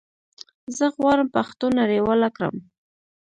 [0.77, 2.55] زه غواړم پښتو نړيواله کړم